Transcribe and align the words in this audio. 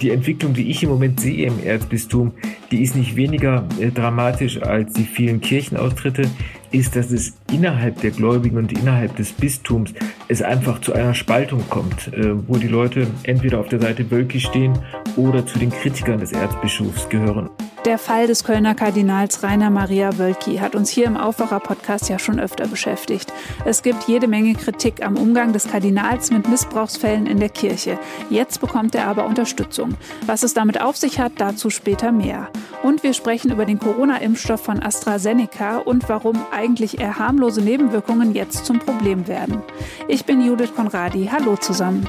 die 0.00 0.10
Entwicklung, 0.10 0.54
die 0.54 0.70
ich 0.70 0.82
im 0.82 0.90
Moment 0.90 1.20
sehe 1.20 1.46
im 1.46 1.62
Erzbistum, 1.64 2.32
die 2.70 2.82
ist 2.82 2.96
nicht 2.96 3.16
weniger 3.16 3.66
äh, 3.80 3.90
dramatisch 3.90 4.60
als 4.62 4.92
die 4.92 5.04
vielen 5.04 5.40
Kirchenaustritte, 5.40 6.28
ist, 6.70 6.96
dass 6.96 7.10
es 7.10 7.34
innerhalb 7.52 8.00
der 8.00 8.10
Gläubigen 8.10 8.56
und 8.56 8.72
innerhalb 8.72 9.16
des 9.16 9.32
Bistums 9.32 9.94
es 10.28 10.42
einfach 10.42 10.80
zu 10.80 10.92
einer 10.92 11.14
Spaltung 11.14 11.62
kommt, 11.68 12.12
äh, 12.12 12.34
wo 12.48 12.56
die 12.56 12.68
Leute 12.68 13.06
entweder 13.22 13.60
auf 13.60 13.68
der 13.68 13.80
Seite 13.80 14.10
Wölki 14.10 14.40
stehen 14.40 14.78
oder 15.16 15.46
zu 15.46 15.58
den 15.58 15.70
Kritikern 15.70 16.18
des 16.18 16.32
Erzbischofs 16.32 17.08
gehören. 17.08 17.48
Der 17.84 17.98
Fall 17.98 18.26
des 18.26 18.44
Kölner 18.44 18.74
Kardinals 18.74 19.42
Rainer 19.42 19.68
Maria 19.68 20.16
Wölki 20.16 20.56
hat 20.56 20.74
uns 20.74 20.88
hier 20.88 21.04
im 21.04 21.18
Aufwacher-Podcast 21.18 22.08
ja 22.08 22.18
schon 22.18 22.40
öfter 22.40 22.66
beschäftigt. 22.66 23.30
Es 23.66 23.82
gibt 23.82 24.04
jede 24.04 24.26
Menge 24.26 24.54
Kritik 24.54 25.04
am 25.04 25.18
Umgang 25.18 25.52
des 25.52 25.68
Kardinals 25.68 26.30
mit 26.30 26.48
Missbrauchsfällen 26.48 27.26
in 27.26 27.40
der 27.40 27.50
Kirche. 27.50 27.98
Jetzt 28.30 28.62
bekommt 28.62 28.94
er 28.94 29.06
aber 29.06 29.26
Unterstützung. 29.26 29.96
Was 30.24 30.44
es 30.44 30.54
damit 30.54 30.80
auf 30.80 30.96
sich 30.96 31.20
hat, 31.20 31.32
dazu 31.36 31.68
später 31.68 32.10
mehr. 32.10 32.48
Und 32.82 33.02
wir 33.02 33.12
sprechen 33.12 33.52
über 33.52 33.66
den 33.66 33.78
Corona-Impfstoff 33.78 34.62
von 34.62 34.82
AstraZeneca 34.82 35.76
und 35.76 36.08
warum 36.08 36.40
eigentlich 36.52 37.00
eher 37.00 37.18
harmlose 37.18 37.60
Nebenwirkungen 37.60 38.34
jetzt 38.34 38.64
zum 38.64 38.78
Problem 38.78 39.28
werden. 39.28 39.62
Ich 40.08 40.24
bin 40.24 40.40
Judith 40.40 40.74
Konradi. 40.74 41.28
Hallo 41.30 41.56
zusammen. 41.58 42.08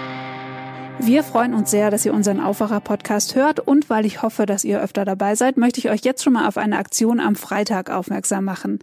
Wir 1.03 1.23
freuen 1.23 1.55
uns 1.55 1.71
sehr, 1.71 1.89
dass 1.89 2.05
ihr 2.05 2.13
unseren 2.13 2.39
Aufwacher-Podcast 2.39 3.33
hört 3.33 3.59
und 3.59 3.89
weil 3.89 4.05
ich 4.05 4.21
hoffe, 4.21 4.45
dass 4.45 4.63
ihr 4.63 4.79
öfter 4.79 5.03
dabei 5.03 5.33
seid, 5.33 5.57
möchte 5.57 5.79
ich 5.79 5.89
euch 5.89 6.01
jetzt 6.01 6.23
schon 6.23 6.33
mal 6.33 6.47
auf 6.47 6.57
eine 6.57 6.77
Aktion 6.77 7.19
am 7.19 7.35
Freitag 7.35 7.89
aufmerksam 7.89 8.45
machen. 8.45 8.77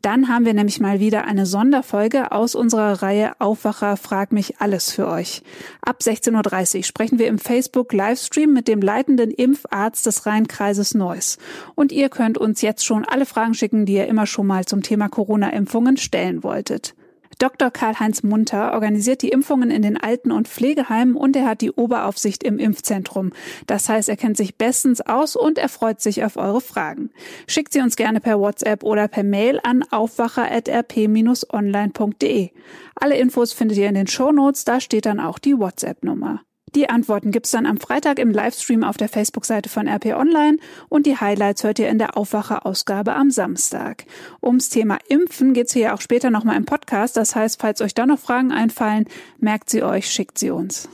Dann 0.00 0.28
haben 0.28 0.46
wir 0.46 0.54
nämlich 0.54 0.78
mal 0.78 1.00
wieder 1.00 1.24
eine 1.24 1.46
Sonderfolge 1.46 2.30
aus 2.30 2.54
unserer 2.54 3.02
Reihe 3.02 3.32
Aufwacher 3.40 3.96
frag 3.96 4.30
mich 4.30 4.60
alles 4.60 4.92
für 4.92 5.08
euch. 5.08 5.42
Ab 5.82 5.98
16.30 6.00 6.76
Uhr 6.76 6.84
sprechen 6.84 7.18
wir 7.18 7.26
im 7.26 7.38
Facebook 7.38 7.92
Livestream 7.92 8.52
mit 8.52 8.68
dem 8.68 8.80
leitenden 8.80 9.32
Impfarzt 9.32 10.06
des 10.06 10.26
Rheinkreises 10.26 10.94
Neuss. 10.94 11.38
Und 11.74 11.90
ihr 11.90 12.08
könnt 12.08 12.38
uns 12.38 12.62
jetzt 12.62 12.84
schon 12.84 13.04
alle 13.04 13.26
Fragen 13.26 13.54
schicken, 13.54 13.84
die 13.84 13.94
ihr 13.94 14.06
immer 14.06 14.26
schon 14.26 14.46
mal 14.46 14.64
zum 14.64 14.82
Thema 14.82 15.08
Corona-Impfungen 15.08 15.96
stellen 15.96 16.44
wolltet. 16.44 16.94
Dr. 17.38 17.70
Karl-Heinz 17.70 18.22
Munter 18.22 18.72
organisiert 18.72 19.22
die 19.22 19.30
Impfungen 19.30 19.70
in 19.70 19.80
den 19.82 19.96
Alten- 19.96 20.32
und 20.32 20.48
Pflegeheimen 20.48 21.16
und 21.16 21.36
er 21.36 21.46
hat 21.46 21.60
die 21.60 21.70
Oberaufsicht 21.72 22.42
im 22.42 22.58
Impfzentrum. 22.58 23.32
Das 23.66 23.88
heißt, 23.88 24.08
er 24.08 24.16
kennt 24.16 24.36
sich 24.36 24.56
bestens 24.56 25.00
aus 25.00 25.36
und 25.36 25.58
er 25.58 25.68
freut 25.68 26.00
sich 26.00 26.24
auf 26.24 26.36
eure 26.36 26.60
Fragen. 26.60 27.10
Schickt 27.46 27.72
sie 27.72 27.80
uns 27.80 27.94
gerne 27.96 28.20
per 28.20 28.38
WhatsApp 28.38 28.84
oder 28.84 29.08
per 29.08 29.24
Mail 29.24 29.58
an 29.62 29.82
aufwacher.rp-online.de. 29.90 32.50
Alle 32.96 33.16
Infos 33.16 33.52
findet 33.52 33.78
ihr 33.78 33.88
in 33.88 33.94
den 33.94 34.06
Show 34.06 34.30
Notes, 34.32 34.64
da 34.64 34.80
steht 34.80 35.06
dann 35.06 35.20
auch 35.20 35.38
die 35.38 35.58
WhatsApp-Nummer. 35.58 36.42
Die 36.74 36.88
Antworten 36.88 37.30
gibt's 37.30 37.52
dann 37.52 37.66
am 37.66 37.76
Freitag 37.76 38.18
im 38.18 38.32
Livestream 38.32 38.82
auf 38.82 38.96
der 38.96 39.08
Facebook-Seite 39.08 39.68
von 39.68 39.86
RP 39.86 40.06
Online 40.06 40.58
und 40.88 41.06
die 41.06 41.16
Highlights 41.16 41.62
hört 41.62 41.78
ihr 41.78 41.88
in 41.88 41.98
der 41.98 42.16
Aufwacher-Ausgabe 42.16 43.14
am 43.14 43.30
Samstag. 43.30 44.06
Ums 44.42 44.70
Thema 44.70 44.98
Impfen 45.08 45.54
geht's 45.54 45.72
hier 45.72 45.94
auch 45.94 46.00
später 46.00 46.30
nochmal 46.30 46.56
im 46.56 46.64
Podcast. 46.64 47.16
Das 47.16 47.36
heißt, 47.36 47.60
falls 47.60 47.80
euch 47.80 47.94
da 47.94 48.06
noch 48.06 48.18
Fragen 48.18 48.50
einfallen, 48.50 49.06
merkt 49.38 49.70
sie 49.70 49.84
euch, 49.84 50.10
schickt 50.10 50.36
sie 50.36 50.50
uns. 50.50 50.88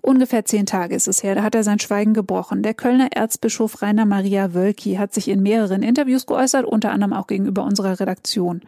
Ungefähr 0.00 0.44
zehn 0.44 0.66
Tage 0.66 0.94
ist 0.94 1.08
es 1.08 1.22
her, 1.22 1.34
da 1.34 1.42
hat 1.42 1.54
er 1.54 1.64
sein 1.64 1.78
Schweigen 1.78 2.14
gebrochen. 2.14 2.62
Der 2.62 2.74
Kölner 2.74 3.08
Erzbischof 3.12 3.82
Rainer 3.82 4.06
Maria 4.06 4.54
Wölki 4.54 4.94
hat 4.94 5.14
sich 5.14 5.28
in 5.28 5.42
mehreren 5.42 5.82
Interviews 5.82 6.26
geäußert, 6.26 6.64
unter 6.64 6.90
anderem 6.90 7.12
auch 7.12 7.26
gegenüber 7.26 7.64
unserer 7.64 7.98
Redaktion. 7.98 8.62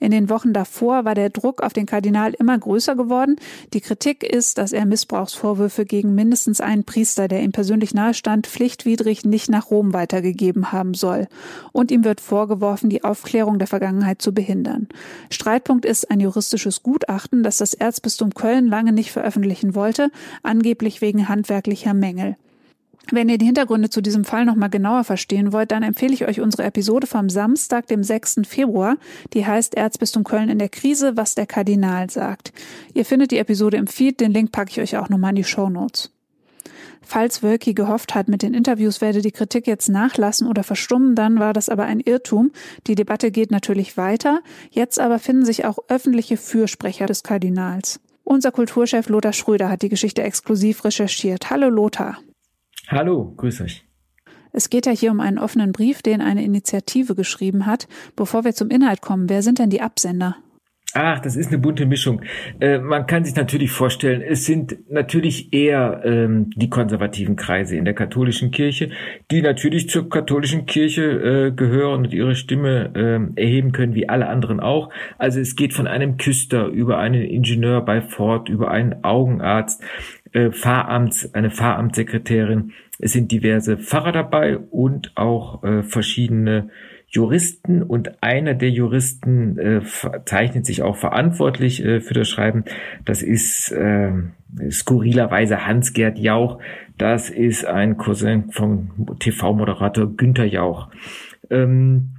In 0.00 0.10
den 0.10 0.28
Wochen 0.28 0.52
davor 0.52 1.04
war 1.04 1.14
der 1.14 1.30
Druck 1.30 1.62
auf 1.62 1.72
den 1.72 1.86
Kardinal 1.86 2.34
immer 2.34 2.58
größer 2.58 2.96
geworden. 2.96 3.36
Die 3.72 3.80
Kritik 3.80 4.22
ist, 4.22 4.58
dass 4.58 4.72
er 4.72 4.86
Missbrauchsvorwürfe 4.86 5.84
gegen 5.84 6.14
mindestens 6.14 6.60
einen 6.60 6.84
Priester, 6.84 7.28
der 7.28 7.42
ihm 7.42 7.52
persönlich 7.52 7.94
nahestand, 7.94 8.46
pflichtwidrig 8.46 9.24
nicht 9.24 9.50
nach 9.50 9.70
Rom 9.70 9.92
weitergegeben 9.92 10.72
haben 10.72 10.94
soll. 10.94 11.28
Und 11.72 11.90
ihm 11.90 12.04
wird 12.04 12.20
vorgeworfen, 12.20 12.90
die 12.90 13.04
Aufklärung 13.04 13.58
der 13.58 13.68
Vergangenheit 13.68 14.22
zu 14.22 14.32
behindern. 14.32 14.88
Streitpunkt 15.30 15.84
ist 15.84 16.10
ein 16.10 16.20
juristisches 16.20 16.82
Gutachten, 16.82 17.42
das 17.42 17.58
das 17.58 17.74
Erzbistum 17.74 18.34
Köln 18.34 18.66
lange 18.66 18.92
nicht 18.92 19.12
veröffentlichen 19.12 19.74
wollte 19.74 20.10
angeblich 20.52 21.00
wegen 21.00 21.30
handwerklicher 21.30 21.94
Mängel. 21.94 22.36
Wenn 23.10 23.28
ihr 23.28 23.38
die 23.38 23.46
Hintergründe 23.46 23.90
zu 23.90 24.00
diesem 24.00 24.24
Fall 24.24 24.44
nochmal 24.44 24.70
genauer 24.70 25.02
verstehen 25.02 25.52
wollt, 25.52 25.72
dann 25.72 25.82
empfehle 25.82 26.14
ich 26.14 26.26
euch 26.26 26.40
unsere 26.40 26.64
Episode 26.64 27.06
vom 27.06 27.30
Samstag, 27.30 27.86
dem 27.88 28.04
6. 28.04 28.42
Februar. 28.46 28.96
Die 29.32 29.44
heißt 29.44 29.74
Erzbistum 29.74 30.22
Köln 30.22 30.48
in 30.48 30.58
der 30.58 30.68
Krise, 30.68 31.16
was 31.16 31.34
der 31.34 31.46
Kardinal 31.46 32.10
sagt. 32.10 32.52
Ihr 32.94 33.04
findet 33.04 33.32
die 33.32 33.38
Episode 33.38 33.78
im 33.78 33.86
Feed, 33.88 34.20
den 34.20 34.30
Link 34.30 34.52
packe 34.52 34.70
ich 34.70 34.80
euch 34.80 34.96
auch 34.98 35.08
nochmal 35.08 35.30
in 35.30 35.36
die 35.36 35.44
Show 35.44 35.68
Notes. 35.68 36.12
Falls 37.04 37.42
Wölki 37.42 37.74
gehofft 37.74 38.14
hat, 38.14 38.28
mit 38.28 38.42
den 38.42 38.54
Interviews 38.54 39.00
werde 39.00 39.22
die 39.22 39.32
Kritik 39.32 39.66
jetzt 39.66 39.88
nachlassen 39.88 40.46
oder 40.46 40.62
verstummen, 40.62 41.16
dann 41.16 41.40
war 41.40 41.52
das 41.52 41.68
aber 41.68 41.84
ein 41.84 41.98
Irrtum. 41.98 42.52
Die 42.86 42.94
Debatte 42.94 43.32
geht 43.32 43.50
natürlich 43.50 43.96
weiter. 43.96 44.40
Jetzt 44.70 45.00
aber 45.00 45.18
finden 45.18 45.44
sich 45.44 45.64
auch 45.64 45.78
öffentliche 45.88 46.36
Fürsprecher 46.36 47.06
des 47.06 47.24
Kardinals. 47.24 48.00
Unser 48.24 48.52
Kulturchef 48.52 49.08
Lothar 49.08 49.32
Schröder 49.32 49.68
hat 49.68 49.82
die 49.82 49.88
Geschichte 49.88 50.22
exklusiv 50.22 50.84
recherchiert. 50.84 51.50
Hallo 51.50 51.68
Lothar. 51.68 52.18
Hallo, 52.88 53.32
grüß 53.36 53.60
euch. 53.62 53.84
Es 54.52 54.68
geht 54.68 54.86
ja 54.86 54.92
hier 54.92 55.10
um 55.10 55.20
einen 55.20 55.38
offenen 55.38 55.72
Brief, 55.72 56.02
den 56.02 56.20
eine 56.20 56.44
Initiative 56.44 57.14
geschrieben 57.14 57.66
hat. 57.66 57.88
Bevor 58.16 58.44
wir 58.44 58.54
zum 58.54 58.70
Inhalt 58.70 59.00
kommen, 59.00 59.28
wer 59.28 59.42
sind 59.42 59.58
denn 59.58 59.70
die 59.70 59.80
Absender? 59.80 60.36
Ach, 60.94 61.20
das 61.20 61.36
ist 61.36 61.48
eine 61.48 61.58
bunte 61.58 61.86
Mischung. 61.86 62.20
Äh, 62.60 62.78
man 62.78 63.06
kann 63.06 63.24
sich 63.24 63.34
natürlich 63.34 63.70
vorstellen, 63.70 64.20
es 64.20 64.44
sind 64.44 64.90
natürlich 64.90 65.52
eher 65.52 66.02
ähm, 66.04 66.50
die 66.54 66.68
konservativen 66.68 67.36
Kreise 67.36 67.76
in 67.76 67.86
der 67.86 67.94
katholischen 67.94 68.50
Kirche, 68.50 68.90
die 69.30 69.40
natürlich 69.40 69.88
zur 69.88 70.10
katholischen 70.10 70.66
Kirche 70.66 71.02
äh, 71.02 71.50
gehören 71.52 72.04
und 72.04 72.12
ihre 72.12 72.34
Stimme 72.34 72.92
äh, 72.94 73.40
erheben 73.40 73.72
können, 73.72 73.94
wie 73.94 74.08
alle 74.10 74.28
anderen 74.28 74.60
auch. 74.60 74.90
Also 75.16 75.40
es 75.40 75.56
geht 75.56 75.72
von 75.72 75.86
einem 75.86 76.18
Küster 76.18 76.66
über 76.66 76.98
einen 76.98 77.22
Ingenieur 77.22 77.80
bei 77.82 78.02
Ford, 78.02 78.50
über 78.50 78.70
einen 78.70 79.02
Augenarzt, 79.02 79.82
äh, 80.32 80.50
Pfarramts, 80.50 81.32
eine 81.34 81.50
Pfarramtssekretärin. 81.50 82.72
Es 82.98 83.12
sind 83.12 83.32
diverse 83.32 83.78
Pfarrer 83.78 84.12
dabei 84.12 84.58
und 84.58 85.12
auch 85.14 85.64
äh, 85.64 85.82
verschiedene 85.82 86.68
Juristen 87.12 87.82
und 87.82 88.22
einer 88.22 88.54
der 88.54 88.70
Juristen 88.70 89.58
äh, 89.58 89.82
zeichnet 90.24 90.64
sich 90.64 90.82
auch 90.82 90.96
verantwortlich 90.96 91.84
äh, 91.84 92.00
für 92.00 92.14
das 92.14 92.28
Schreiben. 92.28 92.64
Das 93.04 93.22
ist 93.22 93.70
äh, 93.70 94.12
skurrilerweise 94.70 95.66
Hans-Gerd 95.66 96.18
Jauch. 96.18 96.58
Das 96.96 97.28
ist 97.28 97.66
ein 97.66 97.98
Cousin 97.98 98.50
vom 98.50 99.16
TV-Moderator 99.18 100.16
Günther 100.16 100.46
Jauch. 100.46 100.88
Ähm, 101.50 102.11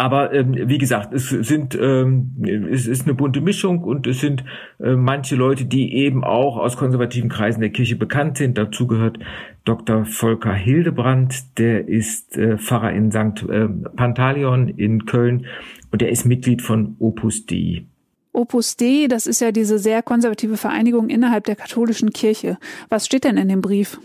aber 0.00 0.32
ähm, 0.32 0.54
wie 0.56 0.78
gesagt, 0.78 1.12
es 1.12 1.28
sind 1.28 1.78
ähm, 1.78 2.32
es 2.70 2.86
ist 2.86 3.02
eine 3.02 3.12
bunte 3.12 3.42
Mischung 3.42 3.84
und 3.84 4.06
es 4.06 4.20
sind 4.20 4.44
äh, 4.82 4.92
manche 4.92 5.36
Leute, 5.36 5.66
die 5.66 5.94
eben 5.94 6.24
auch 6.24 6.56
aus 6.56 6.78
konservativen 6.78 7.28
Kreisen 7.28 7.60
der 7.60 7.68
Kirche 7.68 7.96
bekannt 7.96 8.38
sind. 8.38 8.56
Dazu 8.56 8.86
gehört 8.86 9.18
Dr. 9.66 10.06
Volker 10.06 10.54
Hildebrand, 10.54 11.58
der 11.58 11.86
ist 11.86 12.38
äh, 12.38 12.56
Pfarrer 12.56 12.92
in 12.92 13.10
St. 13.10 13.46
Äh, 13.46 13.68
Pantaleon 13.68 14.68
in 14.68 15.04
Köln 15.04 15.44
und 15.92 16.00
der 16.00 16.08
ist 16.08 16.24
Mitglied 16.24 16.62
von 16.62 16.96
Opus 16.98 17.44
Dei. 17.44 17.84
Opus 18.32 18.76
Dei, 18.76 19.06
das 19.06 19.26
ist 19.26 19.42
ja 19.42 19.52
diese 19.52 19.78
sehr 19.78 20.02
konservative 20.02 20.56
Vereinigung 20.56 21.10
innerhalb 21.10 21.44
der 21.44 21.56
katholischen 21.56 22.08
Kirche. 22.08 22.56
Was 22.88 23.04
steht 23.04 23.24
denn 23.24 23.36
in 23.36 23.50
dem 23.50 23.60
Brief? 23.60 23.98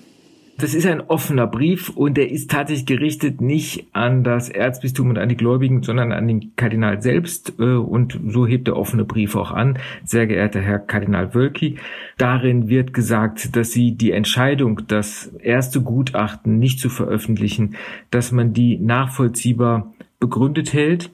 Das 0.57 0.73
ist 0.73 0.85
ein 0.85 1.01
offener 1.01 1.47
Brief 1.47 1.89
und 1.89 2.15
der 2.15 2.31
ist 2.31 2.49
tatsächlich 2.49 2.85
gerichtet 2.85 3.41
nicht 3.41 3.87
an 3.91 4.23
das 4.23 4.47
Erzbistum 4.47 5.09
und 5.09 5.17
an 5.17 5.27
die 5.27 5.35
Gläubigen, 5.35 5.83
sondern 5.83 6.13
an 6.13 6.29
den 6.29 6.55
Kardinal 6.55 7.01
selbst. 7.01 7.59
Äh, 7.59 7.63
und 7.63 8.17
so 8.27 8.47
hebt 8.47 8.67
der 8.67 8.77
offene 8.77 9.03
Brief 9.03 9.35
auch 9.35 9.51
an. 9.51 9.79
Sehr 10.05 10.27
geehrter 10.27 10.61
Herr 10.61 10.79
Kardinal 10.79 11.33
Wölki, 11.33 11.75
darin 12.17 12.69
wird 12.69 12.93
gesagt, 12.93 13.57
dass 13.57 13.73
Sie 13.73 13.97
die 13.97 14.11
Entscheidung, 14.11 14.83
das 14.87 15.27
erste 15.27 15.81
Gutachten 15.81 16.57
nicht 16.57 16.79
zu 16.79 16.89
veröffentlichen, 16.89 17.75
dass 18.09 18.31
man 18.31 18.53
die 18.53 18.77
nachvollziehbar 18.77 19.93
begründet 20.21 20.71
hält 20.71 21.11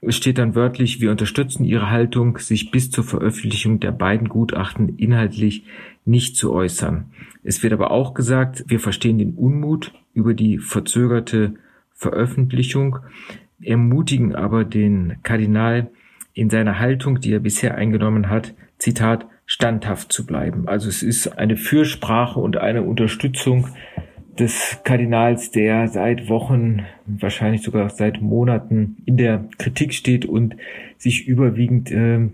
es 0.00 0.16
steht 0.16 0.38
dann 0.38 0.54
wörtlich, 0.54 1.00
wir 1.00 1.10
unterstützen 1.10 1.64
Ihre 1.64 1.90
Haltung, 1.90 2.38
sich 2.38 2.70
bis 2.70 2.90
zur 2.90 3.04
Veröffentlichung 3.04 3.80
der 3.80 3.92
beiden 3.92 4.28
Gutachten 4.28 4.96
inhaltlich 4.96 5.64
nicht 6.04 6.36
zu 6.36 6.52
äußern. 6.52 7.10
Es 7.42 7.62
wird 7.62 7.72
aber 7.72 7.90
auch 7.90 8.14
gesagt, 8.14 8.64
wir 8.68 8.80
verstehen 8.80 9.18
den 9.18 9.34
Unmut 9.34 9.92
über 10.14 10.34
die 10.34 10.58
verzögerte 10.58 11.54
Veröffentlichung, 11.92 12.98
ermutigen 13.60 14.34
aber 14.34 14.64
den 14.64 15.16
Kardinal 15.22 15.90
in 16.32 16.48
seiner 16.48 16.78
Haltung, 16.78 17.20
die 17.20 17.32
er 17.32 17.40
bisher 17.40 17.74
eingenommen 17.74 18.28
hat, 18.28 18.54
Zitat, 18.78 19.26
standhaft 19.46 20.12
zu 20.12 20.26
bleiben. 20.26 20.68
Also 20.68 20.88
es 20.88 21.02
ist 21.02 21.38
eine 21.38 21.56
Fürsprache 21.56 22.38
und 22.38 22.58
eine 22.58 22.82
Unterstützung 22.82 23.68
des 24.38 24.78
Kardinals, 24.84 25.50
der 25.50 25.88
seit 25.88 26.28
Wochen, 26.28 26.86
wahrscheinlich 27.06 27.62
sogar 27.62 27.90
seit 27.90 28.20
Monaten 28.20 28.96
in 29.04 29.16
der 29.16 29.48
Kritik 29.58 29.94
steht 29.94 30.26
und 30.26 30.56
sich 30.96 31.26
überwiegend 31.26 31.90
äh, 31.90 32.28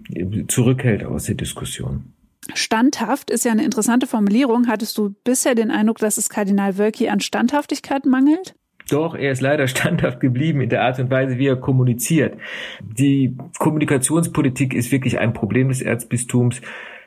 zurückhält 0.49 1.05
aus 1.05 1.25
der 1.25 1.35
Diskussion. 1.35 2.13
Standhaft 2.53 3.31
ist 3.31 3.45
ja 3.45 3.53
eine 3.53 3.65
interessante 3.65 4.07
Formulierung. 4.07 4.69
Hattest 4.69 4.99
du 4.99 5.15
bisher 5.25 5.55
den 5.55 5.71
Eindruck, 5.71 5.99
dass 5.99 6.19
es 6.19 6.29
Kardinal 6.29 6.77
Wölki 6.77 7.09
an 7.09 7.21
Standhaftigkeit 7.21 8.05
mangelt? 8.05 8.55
Doch, 8.91 9.15
er 9.15 9.33
ist 9.33 9.41
leider 9.41 9.67
standhaft 9.69 10.21
geblieben 10.21 10.61
in 10.61 10.69
der 10.69 10.83
Art 10.83 10.99
und 10.99 11.11
Weise, 11.11 11.39
wie 11.39 11.47
er 11.47 11.57
kommuniziert. 11.57 12.37
Die 12.81 13.37
Kommunikationspolitik 13.59 14.75
ist 14.75 14.93
wirklich 14.93 15.19
ein 15.19 15.33
Problem 15.33 15.69
des 15.69 15.81
Erzbistums 15.81 16.61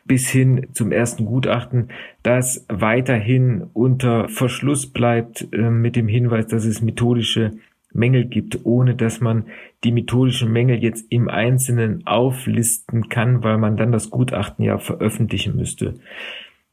bis 0.07 0.29
hin 0.29 0.67
zum 0.73 0.91
ersten 0.91 1.25
Gutachten, 1.25 1.89
das 2.23 2.65
weiterhin 2.69 3.67
unter 3.73 4.29
Verschluss 4.29 4.87
bleibt 4.87 5.47
äh, 5.51 5.69
mit 5.69 5.95
dem 5.95 6.07
Hinweis, 6.07 6.47
dass 6.47 6.65
es 6.65 6.81
methodische 6.81 7.53
Mängel 7.93 8.25
gibt, 8.25 8.65
ohne 8.65 8.95
dass 8.95 9.21
man 9.21 9.45
die 9.83 9.91
methodischen 9.91 10.51
Mängel 10.51 10.81
jetzt 10.83 11.05
im 11.09 11.29
Einzelnen 11.29 12.05
auflisten 12.05 13.09
kann, 13.09 13.43
weil 13.43 13.57
man 13.57 13.77
dann 13.77 13.91
das 13.91 14.09
Gutachten 14.09 14.63
ja 14.63 14.77
veröffentlichen 14.77 15.55
müsste. 15.55 15.95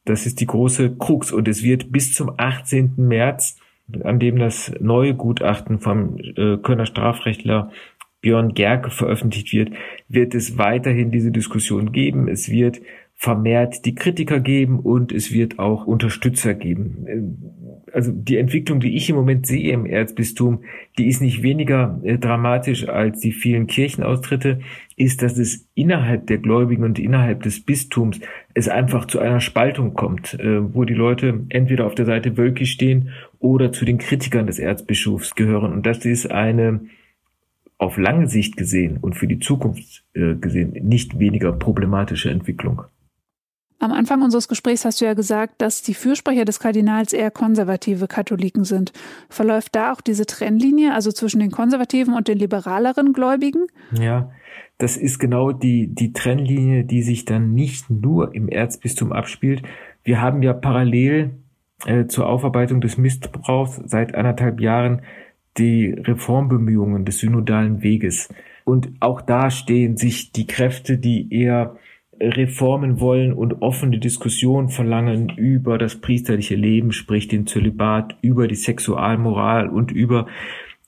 Das 0.05 0.25
ist 0.25 0.39
die 0.39 0.45
große 0.45 0.97
Krux 0.97 1.31
und 1.31 1.47
es 1.47 1.63
wird 1.63 1.91
bis 1.91 2.13
zum 2.13 2.31
18. 2.37 2.93
März, 2.97 3.59
an 4.03 4.19
dem 4.19 4.37
das 4.37 4.71
neue 4.79 5.15
Gutachten 5.15 5.79
vom 5.79 6.17
äh, 6.17 6.57
Kölner 6.57 6.85
Strafrechtler 6.85 7.71
Björn 8.21 8.55
Gerke 8.55 8.89
veröffentlicht 8.89 9.53
wird, 9.53 9.71
wird 10.07 10.33
es 10.33 10.57
weiterhin 10.57 11.11
diese 11.11 11.31
Diskussion 11.31 11.91
geben. 11.91 12.27
Es 12.27 12.49
wird 12.49 12.81
vermehrt 13.17 13.85
die 13.85 13.95
Kritiker 13.95 14.41
geben 14.41 14.79
und 14.79 15.11
es 15.11 15.31
wird 15.31 15.57
auch 15.57 15.87
Unterstützer 15.87 16.53
geben. 16.53 17.81
Also 17.93 18.11
die 18.11 18.35
Entwicklung, 18.35 18.81
die 18.81 18.97
ich 18.97 19.09
im 19.09 19.15
Moment 19.15 19.47
sehe 19.47 19.71
im 19.71 19.85
Erzbistum, 19.85 20.63
die 20.97 21.07
ist 21.07 21.21
nicht 21.21 21.41
weniger 21.41 21.99
äh, 22.03 22.17
dramatisch 22.17 22.89
als 22.89 23.21
die 23.21 23.31
vielen 23.31 23.67
Kirchenaustritte, 23.67 24.59
ist, 24.97 25.21
dass 25.21 25.37
es 25.37 25.67
innerhalb 25.75 26.27
der 26.27 26.39
Gläubigen 26.39 26.83
und 26.83 26.99
innerhalb 26.99 27.41
des 27.43 27.63
Bistums 27.63 28.19
es 28.53 28.67
einfach 28.67 29.05
zu 29.05 29.19
einer 29.19 29.39
Spaltung 29.39 29.93
kommt, 29.93 30.33
äh, 30.33 30.73
wo 30.73 30.83
die 30.83 30.93
Leute 30.93 31.45
entweder 31.49 31.85
auf 31.85 31.95
der 31.95 32.05
Seite 32.05 32.37
Wölki 32.37 32.65
stehen 32.65 33.09
oder 33.39 33.71
zu 33.71 33.85
den 33.85 33.97
Kritikern 33.97 34.45
des 34.45 34.59
Erzbischofs 34.59 35.35
gehören. 35.35 35.71
Und 35.71 35.85
das 35.85 36.05
ist 36.05 36.29
eine 36.29 36.81
auf 37.77 37.97
lange 37.97 38.27
Sicht 38.27 38.57
gesehen 38.57 38.97
und 38.97 39.15
für 39.15 39.27
die 39.27 39.39
Zukunft 39.39 40.03
äh, 40.13 40.35
gesehen 40.35 40.73
nicht 40.83 41.17
weniger 41.17 41.53
problematische 41.53 42.29
Entwicklung. 42.29 42.83
Am 43.79 43.91
Anfang 43.91 44.21
unseres 44.21 44.47
Gesprächs 44.47 44.85
hast 44.85 45.01
du 45.01 45.05
ja 45.05 45.13
gesagt, 45.13 45.61
dass 45.61 45.81
die 45.81 45.93
Fürsprecher 45.93 46.45
des 46.45 46.59
Kardinals 46.59 47.13
eher 47.13 47.29
konservative 47.29 48.07
Katholiken 48.07 48.63
sind. 48.63 48.93
Verläuft 49.29 49.75
da 49.75 49.91
auch 49.91 50.01
diese 50.01 50.25
Trennlinie, 50.25 50.93
also 50.93 51.11
zwischen 51.11 51.39
den 51.39 51.51
konservativen 51.51 52.13
und 52.13 52.27
den 52.27 52.37
liberaleren 52.37 53.11
Gläubigen? 53.13 53.67
Ja, 53.91 54.31
das 54.77 54.97
ist 54.97 55.19
genau 55.19 55.51
die, 55.51 55.87
die 55.87 56.13
Trennlinie, 56.13 56.85
die 56.85 57.01
sich 57.01 57.25
dann 57.25 57.53
nicht 57.53 57.89
nur 57.89 58.33
im 58.33 58.47
Erzbistum 58.47 59.11
abspielt. 59.11 59.61
Wir 60.03 60.21
haben 60.21 60.41
ja 60.41 60.53
parallel 60.53 61.31
äh, 61.85 62.05
zur 62.07 62.27
Aufarbeitung 62.27 62.81
des 62.81 62.97
Missbrauchs 62.97 63.81
seit 63.85 64.15
anderthalb 64.15 64.61
Jahren 64.61 65.01
die 65.57 65.91
Reformbemühungen 65.91 67.05
des 67.05 67.19
synodalen 67.19 67.81
Weges. 67.83 68.29
Und 68.63 68.89
auch 68.99 69.21
da 69.21 69.51
stehen 69.51 69.95
sich 69.95 70.31
die 70.31 70.47
Kräfte, 70.47 70.97
die 70.97 71.31
eher 71.33 71.75
Reformen 72.19 72.99
wollen 72.99 73.33
und 73.33 73.61
offene 73.61 73.99
Diskussion 73.99 74.69
verlangen 74.69 75.29
über 75.29 75.77
das 75.77 75.95
priesterliche 75.95 76.55
Leben, 76.55 76.91
sprich 76.91 77.27
den 77.27 77.47
Zölibat, 77.47 78.17
über 78.21 78.47
die 78.47 78.55
Sexualmoral 78.55 79.69
und 79.69 79.91
über 79.91 80.27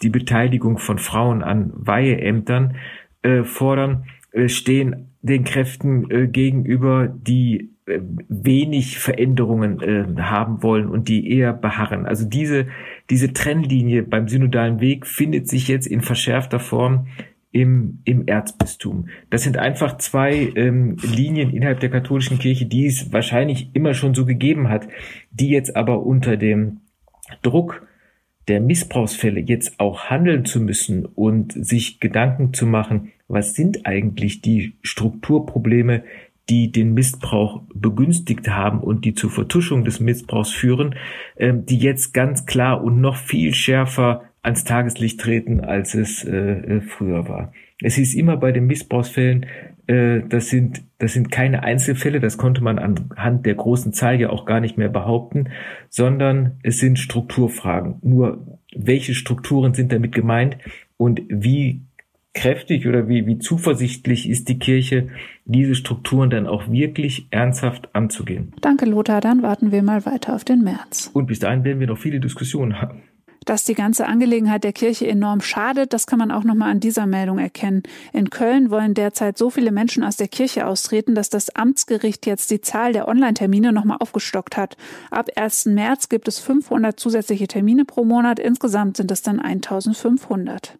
die 0.01 0.09
Beteiligung 0.09 0.77
von 0.77 0.97
Frauen 0.97 1.43
an 1.43 1.71
Weiheämtern 1.75 2.75
äh, 3.23 3.43
fordern, 3.43 4.05
äh, 4.31 4.47
stehen 4.47 5.07
den 5.21 5.43
Kräften 5.43 6.09
äh, 6.09 6.27
gegenüber, 6.27 7.07
die 7.07 7.71
äh, 7.85 7.99
wenig 8.29 8.99
Veränderungen 8.99 9.81
äh, 9.81 10.21
haben 10.21 10.63
wollen 10.63 10.87
und 10.87 11.07
die 11.09 11.31
eher 11.31 11.53
beharren. 11.53 12.05
Also 12.05 12.25
diese, 12.25 12.67
diese 13.09 13.33
Trennlinie 13.33 14.03
beim 14.03 14.27
synodalen 14.27 14.79
Weg 14.79 15.07
findet 15.07 15.47
sich 15.47 15.67
jetzt 15.67 15.87
in 15.87 16.01
verschärfter 16.01 16.59
Form 16.59 17.07
im, 17.57 18.01
im 18.05 18.27
Erzbistum. 18.27 19.07
Das 19.31 19.41
sind 19.41 19.57
einfach 19.57 19.97
zwei 19.97 20.53
ähm, 20.55 20.97
Linien 21.01 21.49
innerhalb 21.49 21.79
der 21.79 21.89
katholischen 21.89 22.37
Kirche, 22.37 22.67
die 22.67 22.85
es 22.85 23.11
wahrscheinlich 23.11 23.71
immer 23.73 23.95
schon 23.95 24.13
so 24.13 24.25
gegeben 24.25 24.69
hat, 24.69 24.87
die 25.31 25.49
jetzt 25.49 25.75
aber 25.75 26.05
unter 26.05 26.37
dem 26.37 26.81
Druck 27.41 27.87
der 28.47 28.61
Missbrauchsfälle 28.61 29.39
jetzt 29.39 29.79
auch 29.79 30.05
handeln 30.05 30.45
zu 30.45 30.61
müssen 30.61 31.05
und 31.05 31.51
sich 31.53 31.99
Gedanken 31.99 32.53
zu 32.53 32.67
machen, 32.67 33.11
was 33.27 33.55
sind 33.55 33.87
eigentlich 33.87 34.41
die 34.41 34.75
Strukturprobleme, 34.83 36.03
die 36.49 36.71
den 36.71 36.93
Missbrauch 36.93 37.63
begünstigt 37.73 38.49
haben 38.49 38.81
und 38.81 39.03
die 39.03 39.15
zur 39.15 39.31
Vertuschung 39.31 39.83
des 39.83 39.99
Missbrauchs 39.99 40.51
führen, 40.51 40.93
äh, 41.37 41.53
die 41.55 41.79
jetzt 41.79 42.13
ganz 42.13 42.45
klar 42.45 42.83
und 42.83 43.01
noch 43.01 43.15
viel 43.15 43.55
schärfer 43.55 44.26
ans 44.47 44.63
Tageslicht 44.63 45.19
treten, 45.19 45.59
als 45.59 45.93
es 45.93 46.23
äh, 46.23 46.31
äh, 46.31 46.81
früher 46.81 47.27
war. 47.27 47.51
Es 47.81 47.97
ist 47.97 48.15
immer 48.15 48.37
bei 48.37 48.51
den 48.51 48.65
Missbrauchsfällen, 48.65 49.45
äh, 49.87 50.21
das 50.27 50.47
sind 50.49 50.83
das 50.99 51.13
sind 51.13 51.29
keine 51.29 51.61
Einzelfälle, 51.63 52.19
das 52.19 52.37
konnte 52.37 52.63
man 52.63 52.79
anhand 52.79 53.45
der 53.45 53.53
großen 53.53 53.93
Zahl 53.93 54.19
ja 54.19 54.29
auch 54.29 54.45
gar 54.45 54.61
nicht 54.61 54.77
mehr 54.77 54.89
behaupten, 54.89 55.49
sondern 55.89 56.53
es 56.63 56.79
sind 56.79 56.97
Strukturfragen. 56.97 57.97
Nur 58.01 58.59
welche 58.75 59.13
Strukturen 59.13 59.75
sind 59.75 59.91
damit 59.91 60.15
gemeint 60.15 60.57
und 60.95 61.21
wie 61.29 61.81
kräftig 62.33 62.87
oder 62.87 63.07
wie, 63.07 63.27
wie 63.27 63.37
zuversichtlich 63.39 64.29
ist 64.29 64.47
die 64.47 64.59
Kirche, 64.59 65.09
diese 65.45 65.75
Strukturen 65.75 66.29
dann 66.29 66.47
auch 66.47 66.71
wirklich 66.71 67.27
ernsthaft 67.31 67.93
anzugehen. 67.93 68.53
Danke, 68.61 68.85
Lothar. 68.85 69.21
Dann 69.21 69.41
warten 69.43 69.71
wir 69.71 69.83
mal 69.83 70.05
weiter 70.05 70.35
auf 70.35 70.43
den 70.43 70.63
März. 70.63 71.09
Und 71.13 71.25
bis 71.25 71.39
dahin 71.39 71.63
werden 71.63 71.79
wir 71.79 71.87
noch 71.87 71.97
viele 71.97 72.19
Diskussionen 72.19 72.81
haben. 72.81 73.01
Dass 73.47 73.63
die 73.63 73.75
ganze 73.75 74.07
Angelegenheit 74.07 74.65
der 74.65 74.73
Kirche 74.73 75.07
enorm 75.07 75.39
schadet, 75.39 75.93
das 75.93 76.05
kann 76.05 76.19
man 76.19 76.31
auch 76.31 76.43
nochmal 76.43 76.69
an 76.69 76.81
dieser 76.81 77.05
Meldung 77.05 77.39
erkennen. 77.39 77.81
In 78.11 78.29
Köln 78.29 78.71
wollen 78.71 78.93
derzeit 78.93 79.37
so 79.37 79.49
viele 79.49 79.71
Menschen 79.71 80.03
aus 80.03 80.17
der 80.17 80.27
Kirche 80.27 80.67
austreten, 80.67 81.15
dass 81.15 81.29
das 81.29 81.55
Amtsgericht 81.55 82.25
jetzt 82.25 82.51
die 82.51 82.59
Zahl 82.59 82.91
der 82.91 83.07
Online-Termine 83.07 83.71
nochmal 83.71 83.99
aufgestockt 84.01 84.57
hat. 84.57 84.75
Ab 85.11 85.29
1. 85.33 85.67
März 85.67 86.09
gibt 86.09 86.27
es 86.27 86.39
500 86.39 86.99
zusätzliche 86.99 87.47
Termine 87.47 87.85
pro 87.85 88.03
Monat. 88.03 88.37
Insgesamt 88.37 88.97
sind 88.97 89.11
es 89.11 89.21
dann 89.21 89.39
1500. 89.39 90.77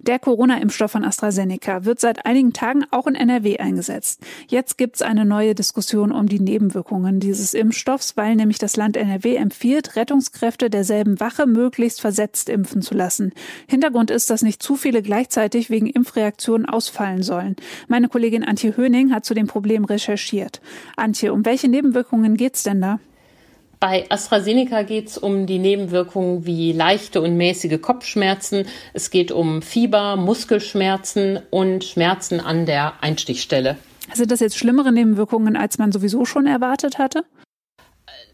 Der 0.00 0.18
Corona-Impfstoff 0.18 0.92
von 0.92 1.04
AstraZeneca 1.04 1.84
wird 1.84 2.00
seit 2.00 2.26
einigen 2.26 2.52
Tagen 2.52 2.84
auch 2.90 3.06
in 3.06 3.14
NRW 3.14 3.58
eingesetzt. 3.58 4.20
Jetzt 4.48 4.76
gibt 4.78 4.96
es 4.96 5.02
eine 5.02 5.24
neue 5.24 5.54
Diskussion 5.54 6.12
um 6.12 6.28
die 6.28 6.40
Nebenwirkungen 6.40 7.20
dieses 7.20 7.54
Impfstoffs, 7.54 8.16
weil 8.16 8.36
nämlich 8.36 8.58
das 8.58 8.76
Land 8.76 8.96
NRW 8.96 9.36
empfiehlt, 9.36 9.96
Rettungskräfte 9.96 10.70
derselben 10.70 11.20
Wache 11.20 11.46
möglichst 11.46 12.00
versetzt 12.00 12.48
impfen 12.48 12.82
zu 12.82 12.94
lassen. 12.94 13.32
Hintergrund 13.68 14.10
ist, 14.10 14.30
dass 14.30 14.42
nicht 14.42 14.62
zu 14.62 14.76
viele 14.76 15.02
gleichzeitig 15.02 15.70
wegen 15.70 15.86
Impfreaktionen 15.86 16.66
ausfallen 16.66 17.22
sollen. 17.22 17.56
Meine 17.88 18.08
Kollegin 18.08 18.44
Antje 18.44 18.76
Höning 18.76 19.12
hat 19.12 19.24
zu 19.24 19.34
dem 19.34 19.46
Problem 19.46 19.84
recherchiert. 19.84 20.60
Antje, 20.96 21.32
um 21.32 21.44
welche 21.44 21.68
Nebenwirkungen 21.68 22.36
geht's 22.36 22.62
denn 22.62 22.80
da? 22.80 22.98
Bei 23.82 24.08
AstraZeneca 24.10 24.82
geht 24.84 25.08
es 25.08 25.18
um 25.18 25.46
die 25.46 25.58
Nebenwirkungen 25.58 26.46
wie 26.46 26.70
leichte 26.70 27.20
und 27.20 27.36
mäßige 27.36 27.82
Kopfschmerzen. 27.82 28.68
Es 28.92 29.10
geht 29.10 29.32
um 29.32 29.60
Fieber, 29.60 30.14
Muskelschmerzen 30.14 31.40
und 31.50 31.82
Schmerzen 31.82 32.38
an 32.38 32.64
der 32.64 33.02
Einstichstelle. 33.02 33.76
Sind 34.14 34.30
das 34.30 34.38
jetzt 34.38 34.56
schlimmere 34.56 34.92
Nebenwirkungen, 34.92 35.56
als 35.56 35.78
man 35.78 35.90
sowieso 35.90 36.24
schon 36.24 36.46
erwartet 36.46 36.98
hatte? 36.98 37.24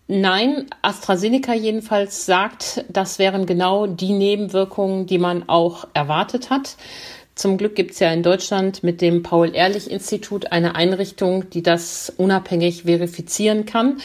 Nein, 0.07 0.67
AstraZeneca 0.83 1.55
jedenfalls 1.55 2.27
sagt, 2.27 2.85
das 2.91 3.19
wären 3.19 3.47
genau 3.47 3.87
die 3.87 4.13
Nebenwirkungen, 4.13 5.07
die 5.07 5.19
man 5.19 5.49
auch 5.49 5.89
erwartet 5.95 6.51
hat. 6.51 6.77
Zum 7.39 7.57
Glück 7.57 7.77
gibt 7.77 7.93
es 7.93 8.01
ja 8.01 8.13
in 8.13 8.25
Deutschland 8.25 8.83
mit 8.83 9.01
dem 9.01 9.23
Paul-Ehrlich-Institut 9.23 10.51
eine 10.51 10.75
Einrichtung, 10.75 11.49
die 11.51 11.63
das 11.63 12.13
unabhängig 12.17 12.83
verifizieren 12.83 13.65
kann. 13.65 13.99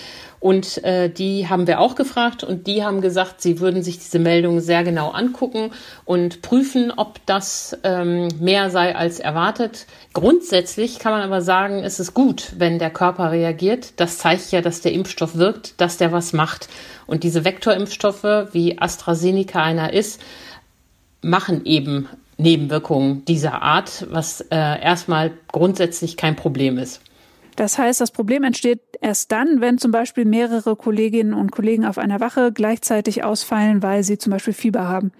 Und 0.44 0.84
äh, 0.84 1.10
die 1.10 1.48
haben 1.48 1.68
wir 1.68 1.80
auch 1.80 1.96
gefragt 1.96 2.44
und 2.44 2.68
die 2.68 2.84
haben 2.84 3.00
gesagt, 3.00 3.40
sie 3.42 3.62
würden 3.62 3.82
sich 3.82 4.00
diese 4.00 4.20
Meldung 4.20 4.60
sehr 4.60 4.84
genau 4.84 5.12
angucken 5.12 5.72
und 6.04 6.42
prüfen, 6.42 6.92
ob 6.92 7.26
das 7.26 7.78
ähm, 7.86 8.28
mehr 8.42 8.70
sei 8.70 8.94
als 8.94 9.22
erwartet. 9.22 9.86
Grundsätzlich 10.12 11.00
kann 11.00 11.14
man 11.14 11.22
aber 11.22 11.42
sagen, 11.42 11.82
es 11.86 12.02
ist 12.02 12.14
gut, 12.14 12.52
wenn 12.58 12.78
der 12.78 12.90
Körper 12.90 13.32
reagiert. 13.32 13.94
Das 14.02 14.18
zeigt 14.18 14.52
ja, 14.52 14.60
dass 14.60 14.82
der 14.82 14.92
Impfstoff 14.92 15.38
wirkt, 15.38 15.80
dass 15.80 15.96
der 15.96 16.12
was 16.12 16.34
macht. 16.34 16.68
Und 17.08 17.24
diese 17.24 17.46
Vektorimpfstoffe, 17.46 18.50
wie 18.52 18.78
AstraZeneca 18.78 19.64
einer 19.64 19.94
ist, 19.94 20.20
machen 21.22 21.62
eben 21.64 22.10
Nebenwirkungen 22.36 23.24
dieser 23.24 23.62
Art, 23.62 24.08
was 24.10 24.42
äh, 24.42 24.56
erstmal 24.58 25.32
grundsätzlich 25.54 26.18
kein 26.18 26.36
Problem 26.36 26.78
ist. 26.78 27.00
Das 27.56 27.78
heißt, 27.78 28.02
das 28.02 28.12
Problem 28.12 28.44
entsteht 28.44 28.82
erst 29.02 29.32
dann, 29.32 29.62
wenn 29.62 29.78
zum 29.78 29.92
Beispiel 29.92 30.26
mehrere 30.26 30.76
Kolleginnen 30.76 31.34
und 31.34 31.52
Kollegen 31.52 31.86
auf 31.86 31.98
einer 31.98 32.20
Wache 32.20 32.52
gleichzeitig 32.52 33.24
ausfallen, 33.24 33.84
weil 33.84 34.04
sie 34.04 34.18
zum 34.18 34.32
Beispiel 34.32 34.54
Fieber 34.54 34.88
haben. 34.88 35.12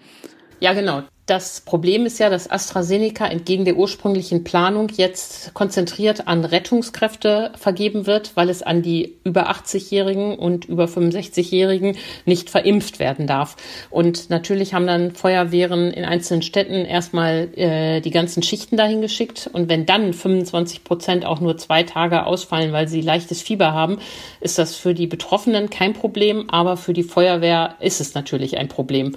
Ja, 0.60 0.72
genau. 0.72 1.02
Das 1.26 1.62
Problem 1.62 2.04
ist 2.04 2.18
ja, 2.18 2.28
dass 2.28 2.50
AstraZeneca 2.50 3.26
entgegen 3.26 3.64
der 3.64 3.76
ursprünglichen 3.76 4.44
Planung 4.44 4.88
jetzt 4.94 5.54
konzentriert 5.54 6.28
an 6.28 6.44
Rettungskräfte 6.44 7.50
vergeben 7.56 8.06
wird, 8.06 8.32
weil 8.34 8.50
es 8.50 8.62
an 8.62 8.82
die 8.82 9.16
über 9.24 9.50
80-Jährigen 9.50 10.38
und 10.38 10.66
über 10.66 10.84
65-Jährigen 10.84 11.96
nicht 12.26 12.50
verimpft 12.50 12.98
werden 12.98 13.26
darf. 13.26 13.56
Und 13.88 14.28
natürlich 14.28 14.74
haben 14.74 14.86
dann 14.86 15.14
Feuerwehren 15.14 15.92
in 15.92 16.04
einzelnen 16.04 16.42
Städten 16.42 16.84
erstmal 16.84 17.48
äh, 17.56 18.02
die 18.02 18.10
ganzen 18.10 18.42
Schichten 18.42 18.76
dahin 18.76 19.00
geschickt. 19.00 19.48
Und 19.50 19.70
wenn 19.70 19.86
dann 19.86 20.12
25 20.12 20.84
Prozent 20.84 21.24
auch 21.24 21.40
nur 21.40 21.56
zwei 21.56 21.84
Tage 21.84 22.26
ausfallen, 22.26 22.72
weil 22.72 22.86
sie 22.86 23.00
leichtes 23.00 23.40
Fieber 23.40 23.72
haben, 23.72 23.98
ist 24.42 24.58
das 24.58 24.76
für 24.76 24.92
die 24.92 25.06
Betroffenen 25.06 25.70
kein 25.70 25.94
Problem, 25.94 26.50
aber 26.50 26.76
für 26.76 26.92
die 26.92 27.02
Feuerwehr 27.02 27.76
ist 27.80 28.02
es 28.02 28.12
natürlich 28.12 28.58
ein 28.58 28.68
Problem. 28.68 29.16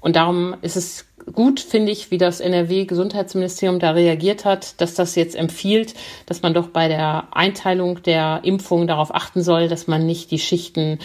Und 0.00 0.16
darum 0.16 0.56
ist 0.62 0.76
es 0.76 1.06
gut, 1.32 1.60
finde 1.60 1.92
ich, 1.92 2.10
wie 2.10 2.18
das 2.18 2.40
NRW-Gesundheitsministerium 2.40 3.78
da 3.78 3.92
reagiert 3.92 4.44
hat, 4.44 4.80
dass 4.80 4.94
das 4.94 5.14
jetzt 5.14 5.36
empfiehlt, 5.36 5.94
dass 6.26 6.42
man 6.42 6.54
doch 6.54 6.68
bei 6.68 6.88
der 6.88 7.28
Einteilung 7.32 8.02
der 8.02 8.40
Impfung 8.42 8.86
darauf 8.86 9.14
achten 9.14 9.42
soll, 9.42 9.68
dass 9.68 9.86
man 9.86 10.06
nicht 10.06 10.30
die 10.30 10.38
Schichten 10.38 10.98